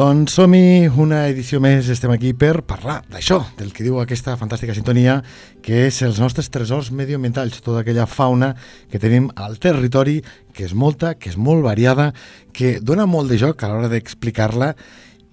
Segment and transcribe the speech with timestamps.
[0.00, 4.72] Doncs som-hi, una edició més, estem aquí per parlar d'això, del que diu aquesta fantàstica
[4.72, 5.18] sintonia,
[5.60, 8.54] que és els nostres tresors medioambientals, tota aquella fauna
[8.88, 10.22] que tenim al territori,
[10.56, 12.14] que és molta, que és molt variada,
[12.56, 14.70] que dona molt de joc a l'hora d'explicar-la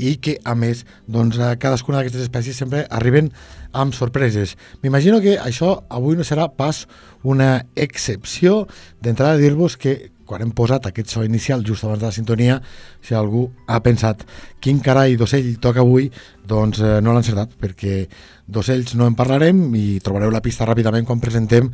[0.03, 3.31] i que, a més, doncs, a cadascuna d'aquestes espècies sempre arriben
[3.71, 4.57] amb sorpreses.
[4.83, 6.83] M'imagino que això avui no serà pas
[7.23, 8.65] una excepció.
[8.99, 12.59] D'entrada, dir-vos que quan hem posat aquest so inicial just abans de la sintonia,
[13.01, 14.25] si algú ha pensat
[14.61, 16.11] quin carai d'ocell toca avui,
[16.47, 18.03] doncs eh, no l'ha encertat, perquè
[18.47, 21.71] d'ocells no en parlarem i trobareu la pista ràpidament quan presentem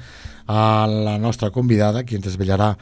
[0.47, 2.73] a la nostra convidada, qui ens desvetllarà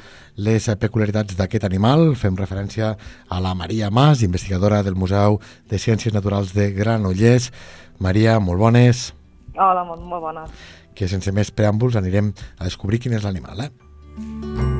[0.42, 2.16] les peculiaritats d'aquest animal.
[2.16, 2.96] Fem referència
[3.30, 7.52] a la Maria Mas, investigadora del Museu de Ciències Naturals de Granollers.
[8.00, 9.12] Maria, molt bones.
[9.56, 10.68] Hola, molt, molt bones.
[10.96, 14.71] Que sense més preàmbuls anirem a descobrir quin és l'animal, eh?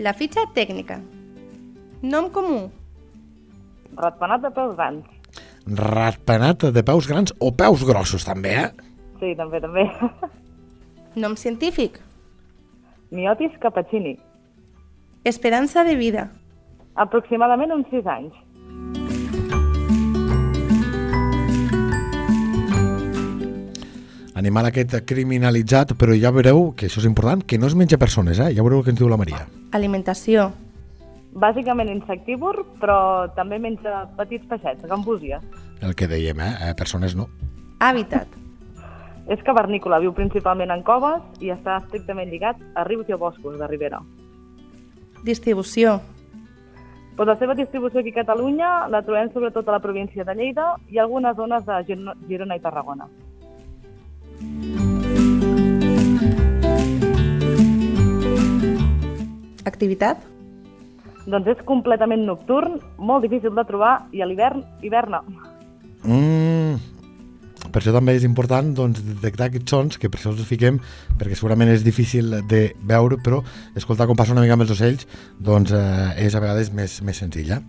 [0.00, 0.96] La fitxa tècnica.
[2.00, 2.60] Nom comú.
[3.98, 5.08] Ratpenat de peus grans.
[5.76, 8.70] Ratpenat de peus grans o peus grossos, també, eh?
[9.20, 9.84] Sí, també, també.
[11.20, 11.98] Nom científic.
[13.12, 14.14] Miotis cappuccini.
[15.28, 16.30] Esperança de vida.
[17.04, 18.40] Aproximadament uns 6 anys.
[24.40, 28.38] Animal aquest criminalitzat, però ja veureu que això és important, que no es menja persones,
[28.40, 28.54] eh?
[28.56, 29.42] Ja veureu el que ens diu la Maria.
[29.76, 30.46] Alimentació.
[31.36, 35.44] Bàsicament insectívor, però també menja petits peixets, gambúsies.
[35.84, 36.54] El que dèiem, eh?
[36.70, 37.28] eh persones no.
[37.84, 38.32] Hàbitat.
[39.30, 43.60] És cavernícola, viu principalment en coves i està estrictament lligat a rius i a boscos
[43.60, 44.00] de ribera.
[45.22, 46.00] Distribució.
[47.14, 50.78] Pues la seva distribució aquí a Catalunya la trobem sobretot a la província de Lleida
[50.88, 53.06] i algunes zones de Girona- Girona i Tarragona.
[59.80, 60.20] Activitat.
[61.24, 65.22] Doncs és completament nocturn, molt difícil de trobar i a l'hivern hiverna.
[66.04, 66.76] Mm,
[67.72, 70.76] per això també és important doncs, detectar aquests sons, que per això els fiquem,
[71.16, 73.40] perquè segurament és difícil de veure, però
[73.72, 75.08] escoltar com passa una mica amb els ocells
[75.40, 77.54] doncs, eh, és a vegades més, més senzill.
[77.56, 77.62] Eh?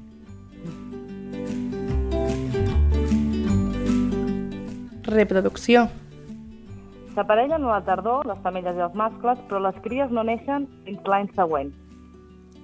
[5.16, 5.88] Reproducció.
[7.16, 11.08] S'aparellen a la tardor les femelles i els mascles, però les cries no neixen fins
[11.08, 11.72] l'any següent.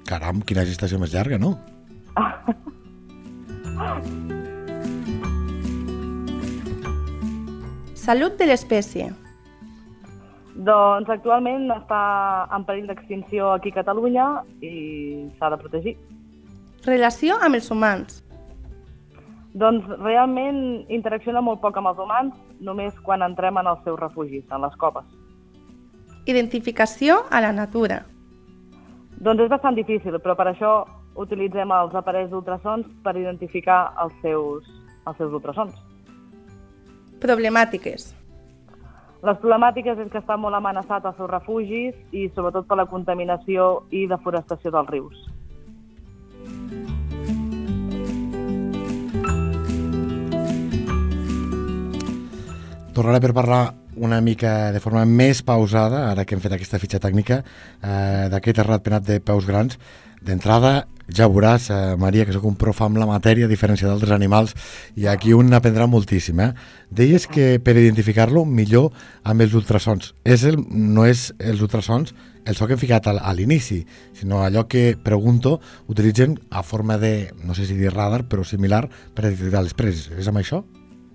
[0.07, 1.57] Caram, quina gestació més llarga, no?
[8.07, 9.09] Salut de l'espècie.
[10.67, 11.99] Doncs actualment està
[12.55, 14.27] en perill d'extinció aquí a Catalunya
[14.63, 14.71] i
[15.37, 15.93] s'ha de protegir.
[16.87, 18.23] Relació amb els humans.
[19.59, 24.45] Doncs realment interacciona molt poc amb els humans, només quan entrem en els seus refugis,
[24.55, 25.05] en les coves.
[26.31, 28.05] Identificació a la natura.
[29.17, 30.71] Doncs és bastant difícil, però per això
[31.17, 34.67] utilitzem els aparells d'ultrasons per identificar els seus,
[35.09, 35.73] els seus ultrasons.
[37.23, 38.11] Problemàtiques.
[39.25, 43.87] Les problemàtiques és que està molt amenaçat els seus refugis i sobretot per la contaminació
[43.89, 45.25] i deforestació dels rius.
[52.93, 53.63] Tornaré per parlar
[53.97, 57.41] una mica de forma més pausada, ara que hem fet aquesta fitxa tècnica,
[57.81, 59.79] eh, d'aquest ratpenat de peus grans.
[60.21, 64.11] D'entrada, ja veuràs, eh, Maria, que sóc un prof amb la matèria, a diferència d'altres
[64.11, 64.55] animals,
[64.95, 66.39] i aquí un n'aprendrà moltíssim.
[66.39, 66.53] Eh?
[66.89, 68.91] Deies que per identificar-lo millor
[69.23, 70.15] amb els ultrasons.
[70.25, 72.13] És el, no és els ultrasons
[72.47, 73.81] el so que hem ficat a l'inici,
[74.15, 75.59] sinó allò que, pregunto,
[75.91, 80.07] utilitzen a forma de, no sé si dir radar, però similar per detectar les preses.
[80.15, 80.63] És amb això?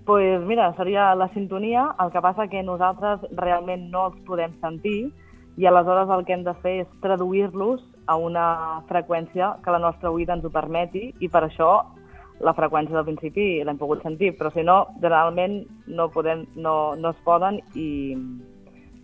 [0.05, 5.11] Pues mira, seria la sintonia, el que passa que nosaltres realment no els podem sentir
[5.57, 8.45] i aleshores el que hem de fer és traduir-los a una
[8.89, 11.73] freqüència que la nostra oïda ens ho permeti i per això
[12.43, 17.13] la freqüència del principi l'hem pogut sentir, però si no, generalment no, podem, no, no
[17.13, 18.17] es poden i,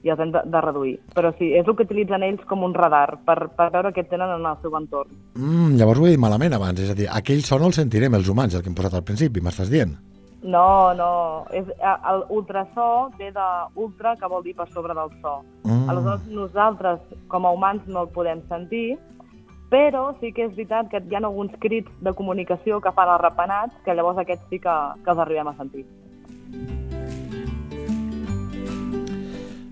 [0.03, 0.97] i els hem de, de reduir.
[1.15, 4.35] Però sí, és el que utilitzen ells com un radar per, per veure què tenen
[4.35, 5.15] en el seu entorn.
[5.37, 8.17] Mm, llavors ho he dit malament abans, és a dir, aquell so no el sentirem,
[8.19, 9.95] els humans, el que hem posat al principi, m'estàs dient?
[10.41, 11.11] No, no,
[11.51, 15.41] és, el ultrasò ve de ultra, que vol dir per sobre del so.
[15.67, 15.89] Mm.
[15.91, 18.97] Aleshores, nosaltres, com a humans, no el podem sentir
[19.69, 23.21] però sí que és veritat que hi ha alguns crits de comunicació que fan els
[23.21, 24.75] rapenats, que llavors aquests sí que,
[25.05, 25.85] que els arribem a sentir.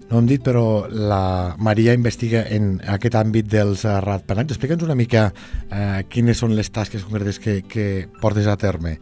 [0.08, 4.54] No hem dit, però la Maria investiga en aquest àmbit dels uh, ratpenats.
[4.56, 5.25] Explica'ns una mica
[5.68, 8.96] eh, quines són les tasques concretes que, que portes a terme.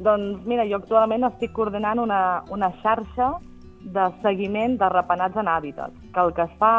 [0.00, 3.34] Doncs mira, jo actualment estic coordinant una, una xarxa
[3.80, 6.74] de seguiment de rapenats en hàbitats, que el que es fa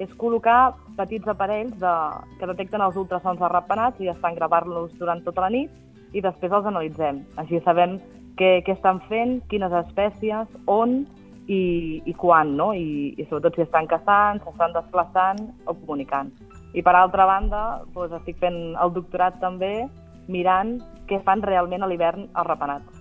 [0.00, 1.94] és col·locar petits aparells de,
[2.38, 6.52] que detecten els ultrasons de rapenats i estan gravant-los durant tota la nit i després
[6.52, 7.20] els analitzem.
[7.42, 7.98] Així sabem
[8.38, 11.02] què, què estan fent, quines espècies, on
[11.50, 12.70] i, i quan, no?
[12.74, 16.30] I, i sobretot si estan caçant, s'estan desplaçant o comunicant.
[16.74, 17.62] I per altra banda,
[17.94, 19.88] doncs, estic fent el doctorat també
[20.30, 20.78] mirant
[21.10, 23.00] què fan realment a l'hivern els rapenats.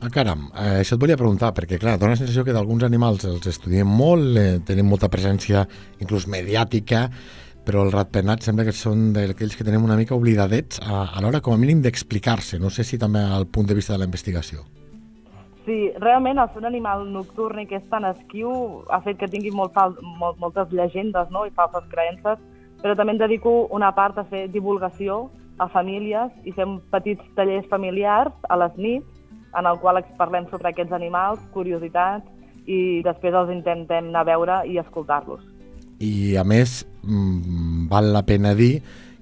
[0.00, 3.26] Ah, caram, eh, això et volia preguntar, perquè clar, dona la sensació que d'alguns animals
[3.28, 5.66] els estudiem molt, eh, tenen molta presència
[6.00, 7.10] inclús mediàtica,
[7.66, 11.42] però el ratpenat sembla que són d'aquells que tenem una mica oblidadets a, a l'hora
[11.44, 12.58] com a mínim d'explicar-se.
[12.58, 14.64] No sé si també al punt de vista de la investigació.
[15.66, 18.50] Sí, realment el ser un animal nocturn i que és tan esquiu
[18.88, 19.76] ha fet que tingui molt,
[20.18, 21.44] molt, moltes llegendes no?
[21.44, 22.40] i falses creences,
[22.80, 25.26] però també em dedico una part a fer divulgació
[25.60, 30.70] a famílies i fem petits tallers familiars a les nits en el qual parlem sobre
[30.70, 32.26] aquests animals, curiositats,
[32.70, 35.42] i després els intentem anar a veure i escoltar-los.
[36.00, 38.80] I a més, mmm, val la pena dir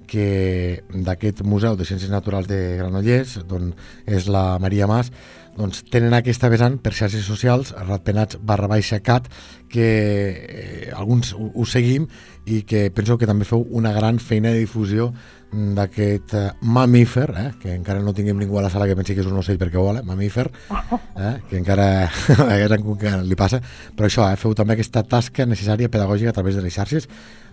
[0.09, 3.73] que d'aquest Museu de Ciències Naturals de Granollers, d'on
[4.07, 5.13] és la Maria Mas,
[5.59, 9.27] doncs tenen aquesta vessant per xarxes socials, ratpenats barra baixa cat,
[9.69, 12.07] que eh, alguns ho, ho seguim
[12.49, 15.11] i que penso que també feu una gran feina de difusió
[15.51, 19.25] d'aquest eh, mamífer, eh, que encara no tinguem ningú a la sala que pensi que
[19.25, 20.47] és un ocell perquè vol, eh, mamífer,
[21.27, 22.09] eh, que encara
[23.03, 23.61] que li passa,
[23.97, 27.09] però això, eh, feu també aquesta tasca necessària pedagògica a través de les xarxes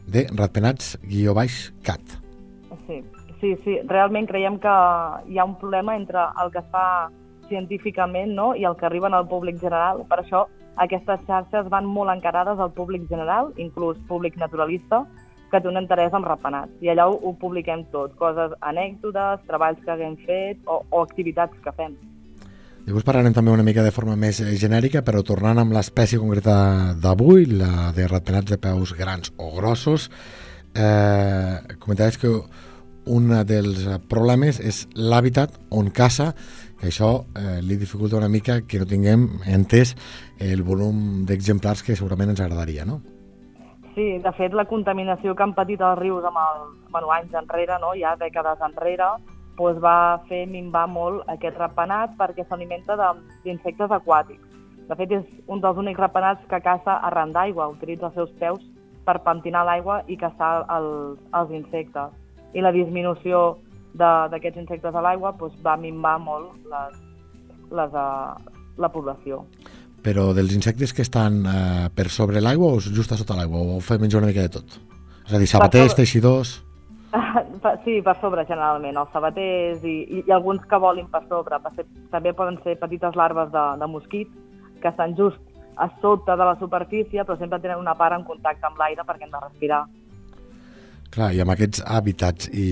[0.06, 2.20] de ratpenats guió baix cat.
[2.86, 3.02] Sí,
[3.42, 4.74] sí, sí, realment creiem que
[5.32, 6.86] hi ha un problema entre el que es fa
[7.50, 8.54] científicament no?
[8.56, 10.04] i el que arriben al públic general.
[10.10, 10.46] Per això
[10.82, 15.06] aquestes xarxes van molt encarades al públic general, inclús públic naturalista,
[15.52, 16.74] que té un interès en rapenats.
[16.84, 21.56] I allà ho, ho publiquem tot, coses, anècdotes, treballs que haguem fet o, o activitats
[21.64, 21.96] que fem.
[22.86, 26.94] Llavors parlarem també una mica de forma més eh, genèrica, però tornant amb l'espècie concreta
[27.02, 30.12] d'avui, la de ratpenats de peus grans o grossos,
[30.78, 32.36] eh, comentaves que
[33.06, 36.34] un dels problemes és l'hàbitat on caça
[36.80, 39.96] que això eh, li dificulta una mica que no tinguem entès
[40.40, 43.02] el volum d'exemplars que segurament ens agradaria, no?
[43.96, 47.78] Sí, de fet, la contaminació que han patit els rius amb el, bueno, anys enrere,
[47.80, 47.94] no?
[47.96, 49.08] ja dècades enrere,
[49.56, 52.98] doncs va fer minvar molt aquest rapenat perquè s'alimenta
[53.46, 54.44] d'insectes aquàtics.
[54.90, 58.66] De fet, és un dels únics rapenats que caça arran d'aigua, utilitza els seus peus
[59.06, 62.12] per pentinar l'aigua i caçar els, els insectes.
[62.54, 63.56] I la disminució
[63.96, 67.00] d'aquests insectes a l'aigua doncs, va minvar molt les,
[67.72, 68.36] les, uh,
[68.82, 69.44] la població.
[70.06, 73.64] Però dels insectes que estan uh, per sobre l'aigua o just a sota l'aigua?
[73.76, 74.78] O fem menjar una mica de tot?
[75.26, 76.62] És a dir, sabaters, teixidors...
[77.82, 81.58] Sí, per sobre generalment, els sabaters i, i, i alguns que volin per sobre.
[81.64, 84.30] Per ser, també poden ser petites larves de, de mosquit
[84.84, 85.40] que estan just
[85.82, 89.26] a sota de la superfície, però sempre tenen una part en contacte amb l'aire perquè
[89.26, 89.82] han de respirar.
[91.16, 92.68] Clar, i amb aquests hàbitats i,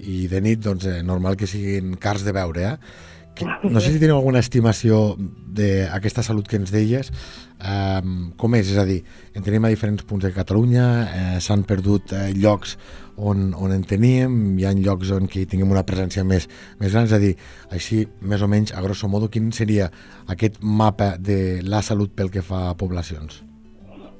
[0.00, 3.08] i de nit, doncs, eh, normal que siguin cars de veure, eh?
[3.36, 5.14] Que, no sé si teniu alguna estimació
[5.56, 7.12] d'aquesta salut que ens deies.
[7.60, 8.72] Um, com és?
[8.72, 8.98] És a dir,
[9.36, 12.78] en tenim a diferents punts de Catalunya, eh, s'han perdut eh, llocs
[13.20, 16.48] on, on en teníem, hi ha llocs on que tinguem una presència més,
[16.80, 17.34] més gran, és a dir,
[17.76, 19.90] així, més o menys, a grosso modo, quin seria
[20.32, 23.42] aquest mapa de la salut pel que fa a poblacions?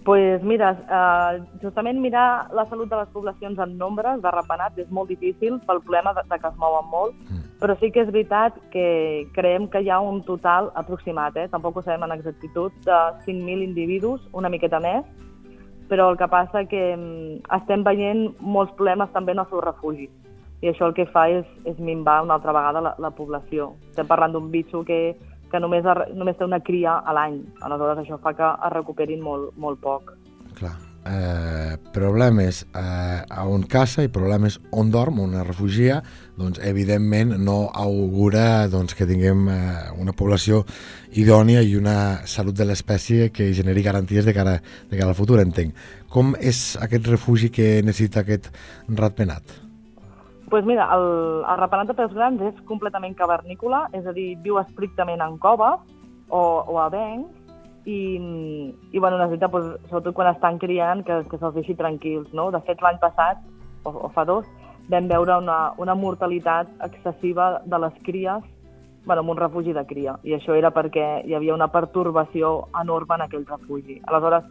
[0.04, 4.90] Pues mira, eh, justament mirar la salut de les poblacions en nombres de rapenats és
[4.90, 7.58] molt difícil pel problema de, de que es mouen molt, mm.
[7.60, 11.48] però sí que és veritat que creiem que hi ha un total aproximat, eh?
[11.52, 15.04] tampoc ho sabem en exactitud, de 5.000 individus, una miqueta més,
[15.90, 20.08] però el que passa que mm, estem veient molts problemes també en el seu refugi
[20.60, 23.72] i això el que fa és, és minvar una altra vegada la, la població.
[23.88, 25.16] Estem parlant d'un bitxo que
[25.50, 27.40] que només, només té una cria a l'any.
[27.66, 30.14] Aleshores això fa que es recuperin molt, molt poc.
[30.58, 30.76] Clar.
[31.00, 36.02] Eh, problemes eh, on caça i problemes on dorm, on es refugia,
[36.36, 39.62] doncs evidentment no augura doncs, que tinguem eh,
[39.96, 40.60] una població
[41.16, 44.58] idònia i una salut de l'espècie que generi garanties de cara,
[44.90, 45.72] de cara al futur, entenc.
[46.12, 48.52] Com és aquest refugi que necessita aquest
[48.92, 49.69] ratpenat?
[50.50, 54.58] Pues mira, el, el rapenat de peus grans és completament cavernícola, és a dir, viu
[54.60, 55.78] estrictament en coves
[56.28, 57.30] o, o a bancs,
[57.86, 58.00] i,
[58.92, 62.28] i bueno, necessita, pues, sobretot quan estan criant, que, que se'ls deixi tranquils.
[62.36, 62.50] No?
[62.52, 63.40] De fet, l'any passat
[63.84, 64.48] o, o fa dos,
[64.90, 68.42] vam veure una, una mortalitat excessiva de les cries
[69.06, 70.18] bueno, en un refugi de cria.
[70.26, 74.00] I això era perquè hi havia una pertorbació enorme en aquell refugi.
[74.06, 74.44] Aleshores,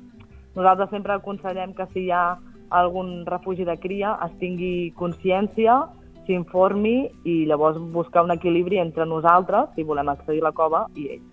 [0.56, 2.24] nosaltres sempre aconsellem que si hi ha
[2.70, 5.82] algun refugi de cria es tingui consciència,
[6.28, 11.10] s'informi i llavors buscar un equilibri entre nosaltres, si volem accedir a la cova, i
[11.16, 11.28] ells.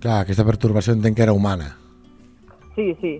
[0.00, 1.74] Clar, aquesta pertorbació entenc que era humana.
[2.74, 3.18] Sí, sí.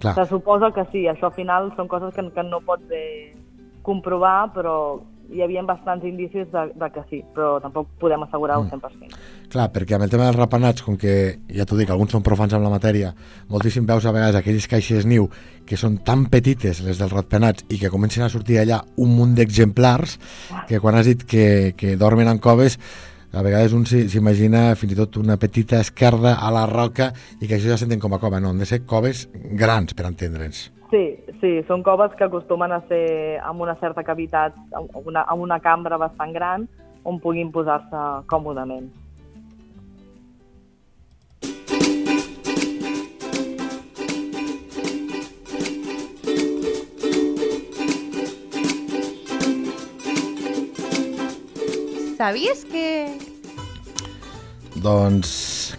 [0.00, 0.14] Clar.
[0.14, 1.06] Se suposa que sí.
[1.10, 3.32] Això al final són coses que, que no pots eh,
[3.86, 4.74] comprovar, però
[5.30, 9.18] hi havia bastants indicis de, de que sí, però tampoc podem assegurar-ho 100%.
[9.50, 11.14] Clar, perquè amb el tema dels rapenats, com que,
[11.54, 13.12] ja t'ho dic, alguns són profans amb la matèria,
[13.50, 15.28] moltíssim veus a vegades aquelles caixes niu
[15.66, 19.36] que són tan petites, les dels ratpenats, i que comencen a sortir allà un munt
[19.38, 20.18] d'exemplars,
[20.68, 21.46] que quan has dit que,
[21.78, 22.78] que dormen en coves,
[23.30, 27.54] a vegades un s'imagina fins i tot una petita esquerda a la roca i que
[27.54, 30.79] això ja s'entén com a cova, no, han de ser coves grans, per entendre'ns.
[30.90, 31.04] Sí,
[31.38, 35.60] sí, són coves que acostumen a ser amb una certa cavitat, amb una, amb una
[35.62, 36.66] cambra bastant gran,
[37.06, 38.90] on puguin posar-se còmodament.
[52.18, 52.88] Sabies que...
[54.82, 55.30] Doncs,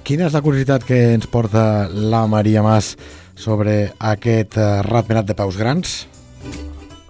[0.08, 2.96] quina és la curiositat que ens porta la Maria Mas
[3.42, 6.02] sobre aquest eh, ratpenat de peus grans?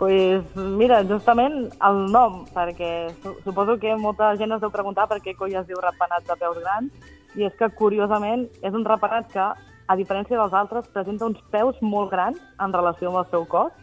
[0.02, 5.20] pues, mira, justament el nom, perquè su suposo que molta gent es deu preguntar per
[5.22, 6.90] què coi es diu ratpenat de peus grans,
[7.38, 9.46] i és que, curiosament, és un ratpenat que,
[9.86, 13.78] a diferència dels altres, presenta uns peus molt grans en relació amb el seu cos,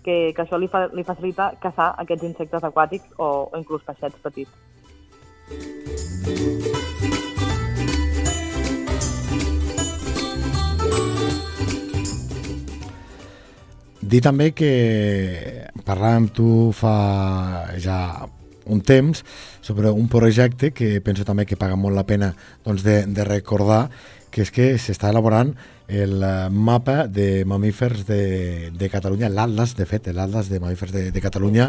[0.00, 4.16] que, que això li, fa, li facilita caçar aquests insectes aquàtics o, o inclús peixets
[4.24, 4.48] petits.
[14.08, 14.68] Dir també que
[15.84, 16.92] parlàvem amb tu fa
[17.76, 17.98] ja
[18.68, 19.20] un temps
[19.60, 22.30] sobre un projecte que penso també que paga molt la pena
[22.64, 23.88] doncs, de, de recordar,
[24.32, 25.52] que és que s'està elaborant
[25.88, 28.22] el eh, mapa de mamífers de,
[28.72, 31.68] de Catalunya, l'Atlas, de fet, l'Atlas de mamífers de, de Catalunya,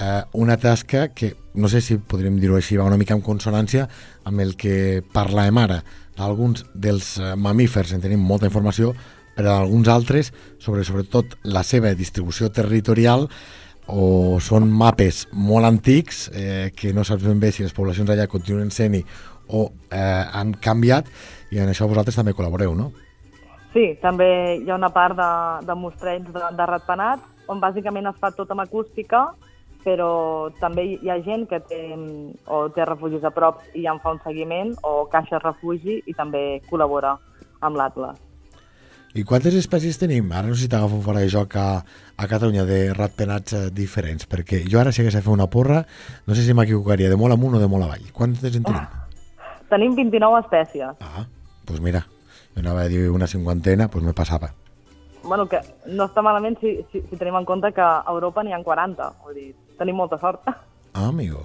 [0.00, 3.88] eh, una tasca que, no sé si podríem dir-ho així, va una mica en consonància
[4.28, 5.82] amb el que parlàvem ara.
[6.16, 8.94] Alguns dels eh, mamífers en tenim molta informació,
[9.38, 13.28] però alguns altres, sobre sobretot la seva distribució territorial,
[13.86, 18.26] o són mapes molt antics, eh, que no saps ben bé si les poblacions allà
[18.26, 19.04] continuen sent-hi
[19.54, 21.06] o eh, han canviat,
[21.54, 22.90] i en això vosaltres també col·laboreu, no?
[23.72, 24.28] Sí, també
[24.58, 25.30] hi ha una part de,
[25.70, 29.28] de mostreig de, de ratpenats, on bàsicament es fa tot amb acústica,
[29.86, 31.82] però també hi ha gent que té,
[32.50, 36.58] o té refugis a prop i en fa un seguiment, o caixa refugi i també
[36.68, 37.14] col·labora
[37.62, 38.18] amb l'Atlas.
[39.16, 40.28] I quantes espècies tenim?
[40.32, 44.28] Ara no sé si t'agafo fora de joc a, a Catalunya de ratpenats eh, diferents,
[44.28, 45.80] perquè jo ara si hagués de fer una porra,
[46.26, 48.04] no sé si m'equivocaria de molt amunt o de molt avall.
[48.12, 48.86] Quantes en tenim?
[49.72, 51.00] Tenim 29 espècies.
[51.00, 52.04] Ah, doncs pues mira,
[52.54, 54.52] jo anava a dir una cinquantena, doncs pues me passava.
[55.28, 58.56] bueno, que no està malament si, si, si tenim en compte que a Europa n'hi
[58.56, 59.10] ha 40.
[59.24, 60.48] Vull dir, tenim molta sort.
[60.48, 61.44] Ah, amigo.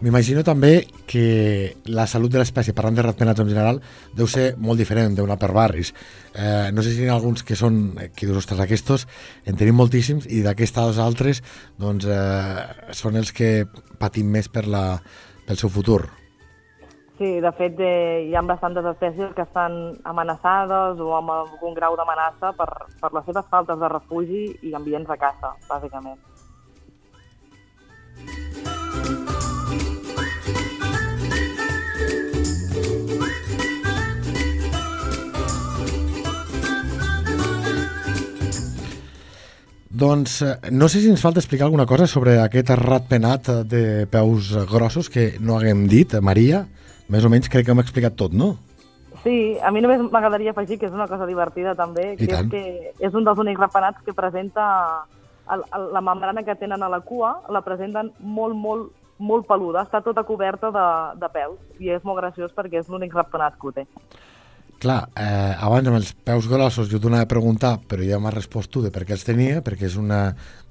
[0.00, 3.80] M'imagino també que la salut de l'espècie, parlant de ratpenats en general,
[4.16, 5.90] deu ser molt diferent d'una per barris.
[6.32, 7.82] Eh, no sé si hi ha alguns que són,
[8.16, 9.04] que dius, ostres, aquests
[9.44, 11.42] en tenim moltíssims i d'aquestes altres
[11.76, 13.66] doncs, eh, són els que
[14.00, 15.02] patim més per la,
[15.44, 16.06] pel seu futur.
[17.20, 21.92] Sí, de fet, eh, hi ha bastantes espècies que estan amenaçades o amb algun grau
[22.00, 22.70] d'amenaça per,
[23.04, 26.29] per les seves faltes de refugi i ambients de caça, bàsicament.
[40.00, 44.54] Doncs eh, no sé si ens falta explicar alguna cosa sobre aquest ratpenat de peus
[44.70, 46.64] grossos que no haguem dit, Maria.
[47.10, 48.54] Més o menys crec que hem explicat tot, no?
[49.20, 52.48] Sí, a mi només m'agradaria afegir que és una cosa divertida també, I que tant.
[52.48, 54.64] és que és un dels únics ratpenats que presenta
[55.52, 58.88] el, el, la membrana que tenen a la cua, la presenten molt, molt,
[59.18, 60.86] molt peluda, està tota coberta de,
[61.20, 63.84] de pèls, i és molt graciós perquè és l'únic ratpenat que ho té.
[64.80, 68.32] Clar, eh, abans amb els peus grossos jo t'ho anava a preguntar, però ja m'has
[68.38, 70.08] respost tu de per què els tenia, perquè és un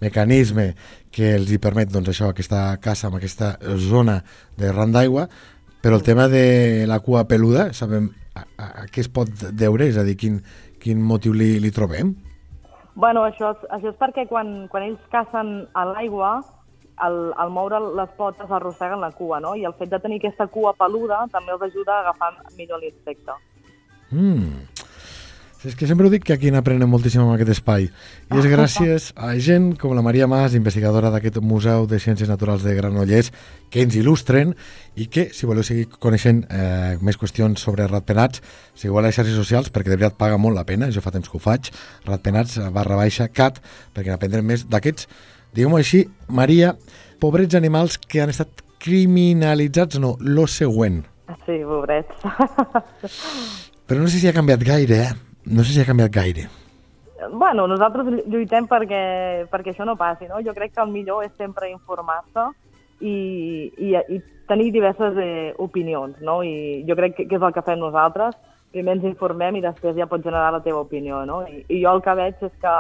[0.02, 0.72] mecanisme
[1.14, 4.24] que els hi permet doncs, això, aquesta casa, amb aquesta zona
[4.58, 5.28] de ran d'aigua,
[5.84, 9.86] però el tema de la cua peluda, sabem a, a, a què es pot deure?
[9.92, 10.40] És a dir, quin,
[10.82, 12.16] quin motiu li, li trobem?
[12.96, 16.40] Bueno, això, és- això és perquè quan, quan ells cacen a l'aigua,
[16.98, 19.54] al, al moure les potes arrosseguen la cua, no?
[19.56, 23.38] I el fet de tenir aquesta cua peluda també els ajuda a agafar millor l'insecte.
[24.12, 24.70] Mm.
[25.60, 27.90] És que sempre ho dic que aquí n'aprenem moltíssim en aquest espai.
[28.32, 32.64] I és gràcies a gent com la Maria Mas, investigadora d'aquest Museu de Ciències Naturals
[32.64, 33.34] de Granollers,
[33.68, 34.54] que ens il·lustren
[34.96, 38.40] i que, si voleu seguir coneixent eh, més qüestions sobre ratpenats,
[38.72, 41.28] seguiu a les xarxes socials, perquè de veritat paga molt la pena, jo fa temps
[41.28, 41.74] que ho faig,
[42.08, 43.60] ratpenats barra baixa cat,
[43.92, 45.12] perquè n'aprendrem més d'aquests,
[45.52, 46.78] diguem-ho així, Maria,
[47.20, 51.04] pobrets animals que han estat criminalitzats, no, lo següent.
[51.44, 52.24] Sí, pobrets.
[53.90, 55.14] Però no sé si ha canviat gaire, eh?
[55.50, 56.44] No sé si ha canviat gaire.
[57.34, 60.44] Bueno, nosaltres lluitem perquè, perquè això no passi, no?
[60.46, 62.44] Jo crec que el millor és sempre informar-se
[63.02, 63.16] i,
[63.82, 66.44] i, i tenir diverses eh, opinions, no?
[66.46, 68.38] I jo crec que, que és el que fem nosaltres.
[68.70, 71.42] Primer ens informem i després ja pots generar la teva opinió, no?
[71.50, 72.76] I, I jo el que veig és que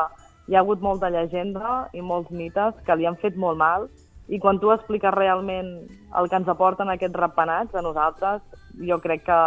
[0.45, 3.89] hi ha hagut molta llegenda i molts mites que li han fet molt mal
[4.29, 5.73] i quan tu expliques realment
[6.19, 8.43] el que ens aporten aquests rapenats a nosaltres,
[8.87, 9.39] jo crec que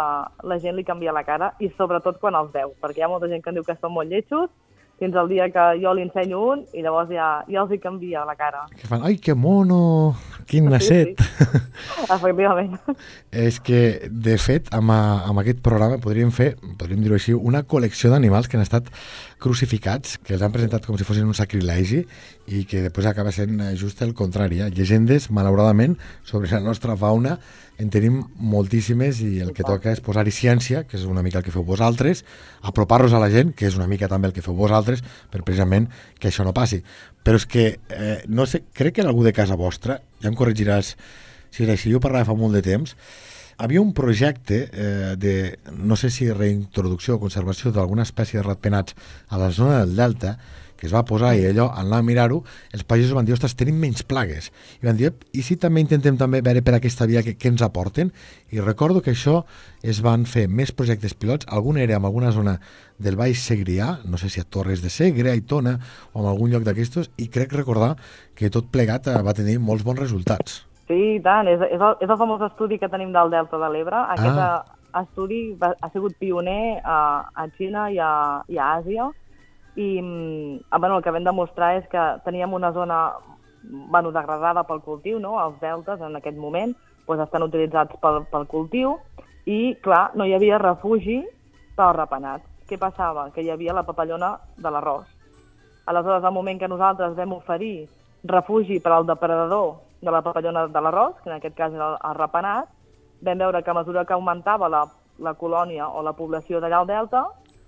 [0.49, 3.29] la gent li canvia la cara i sobretot quan els veu, perquè hi ha molta
[3.31, 4.51] gent que diu que són molt lletjos
[4.99, 8.23] fins al dia que jo li ensenyo un i llavors ja, ja els hi canvia
[8.27, 8.63] la cara.
[8.77, 10.13] Que fan, ai, que mono,
[10.47, 11.17] quin nasset.
[11.19, 11.61] Sí, sí.
[12.15, 12.77] Efectivament.
[13.31, 17.63] És que, de fet, amb, a, amb aquest programa podríem fer, podríem dir-ho així, una
[17.67, 18.91] col·lecció d'animals que han estat
[19.43, 22.03] crucificats, que els han presentat com si fossin un sacrilegi
[22.47, 24.61] i que després acaba sent eh, just el contrari.
[24.63, 24.69] Eh?
[24.71, 25.97] Llegendes, malauradament,
[26.27, 27.37] sobre la nostra fauna
[27.81, 31.45] en tenim moltíssimes i el que toca és posar-hi ciència, que és una mica el
[31.45, 32.23] que feu vosaltres,
[32.61, 35.89] apropar-los a la gent, que és una mica també el que feu vosaltres, per precisament
[36.19, 36.83] que això no passi.
[37.23, 40.39] Però és que, eh, no sé, crec que en algú de casa vostra, ja em
[40.39, 40.95] corregiràs
[41.53, 42.95] si és així, jo parlava fa molt de temps,
[43.57, 48.97] havia un projecte eh, de, no sé si reintroducció o conservació d'alguna espècie de ratpenats
[49.29, 50.37] a la zona del Delta,
[50.83, 52.41] que es va posar i allò, al anar a mirar-ho,
[52.75, 54.49] els pagesos van dir, ostres, tenim menys plagues.
[54.81, 57.63] I van dir, i si també intentem també veure per aquesta via què, què ens
[57.63, 58.11] aporten?
[58.51, 59.45] I recordo que això
[59.79, 62.57] es van fer més projectes pilots, algun era en alguna zona
[62.99, 65.77] del Baix Segrià, no sé si a Torres de Segre, a Itona,
[66.11, 67.93] o en algun lloc d'aquestos, i crec recordar
[68.35, 70.65] que tot plegat eh, va tenir molts bons resultats.
[70.87, 71.47] Sí, i tant.
[71.47, 73.99] És, és, el, és el famós estudi que tenim del Delta de l'Ebre.
[74.15, 74.63] Aquest ah.
[75.03, 76.97] estudi va, ha sigut pioner a,
[77.33, 78.13] a Xina i a,
[78.51, 79.09] i a Àsia,
[79.75, 82.99] i mm, bueno, el que vam demostrar és que teníem una zona
[83.63, 85.37] bueno, degradada pel cultiu, no?
[85.41, 86.75] els deltes en aquest moment
[87.07, 88.97] doncs estan utilitzats pel, pel cultiu
[89.45, 91.21] i, clar, no hi havia refugi
[91.75, 92.43] pel rapenat.
[92.69, 93.27] Què passava?
[93.33, 95.07] Que hi havia la papallona de l'arròs.
[95.89, 97.89] Aleshores, al moment que nosaltres vam oferir
[98.23, 102.15] refugi per al depredador de la papallona de l'arròs, que en aquest cas era el,
[102.19, 102.69] rapenat,
[103.23, 104.83] vam veure que a mesura que augmentava la,
[105.19, 107.23] la colònia o la població d'allà al delta,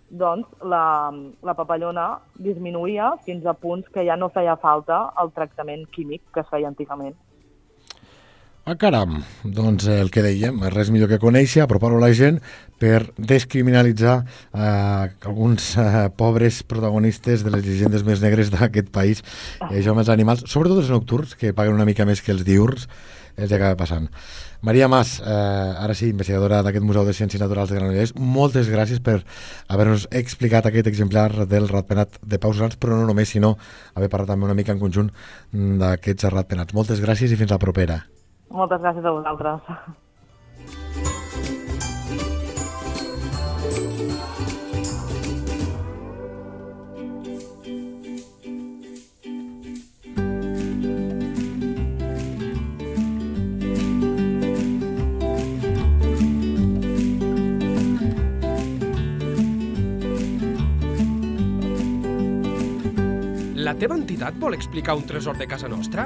[0.10, 2.08] doncs la, la papallona
[2.48, 6.68] disminuïa fins a punts que ja no feia falta el tractament químic que es feia
[6.68, 7.16] antigament.
[8.66, 9.20] Ah, caram!
[9.46, 12.40] Doncs eh, el que dèiem, res millor que conèixer, apropar-ho a la gent
[12.82, 19.22] per descriminalitzar eh, alguns eh, pobres protagonistes de les llegendes més negres d'aquest país,
[19.70, 22.42] i això amb els animals, sobretot els nocturns, que paguen una mica més que els
[22.48, 22.88] diurns,
[23.38, 24.10] els acaba passant.
[24.66, 28.98] Maria Mas, eh, ara sí, investigadora d'aquest Museu de Ciències Naturals de Granollers, moltes gràcies
[28.98, 29.20] per
[29.70, 33.60] haver-nos explicat aquest exemplar del ratpenat de Paus Grans, però no només, sinó
[33.94, 35.14] haver parlat també una mica en conjunt
[35.54, 36.74] d'aquests ratpenats.
[36.74, 38.02] Moltes gràcies i fins la propera.
[38.50, 39.62] Moltes gràcies a vosaltres.
[63.66, 66.06] La teva entitat vol explicar un tresor de casa nostra?